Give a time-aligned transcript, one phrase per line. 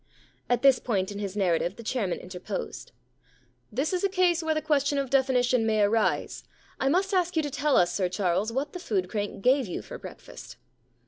[0.49, 2.91] At this point in his narrative the chairman interposed.
[3.31, 6.43] * This is a case where the question of definition may arise.
[6.79, 9.83] I must ask you to tell us, Sir Charles, what the food crank gave you
[9.83, 10.57] for breakfast.'